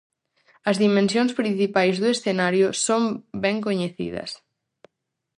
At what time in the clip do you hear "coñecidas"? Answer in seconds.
3.65-4.29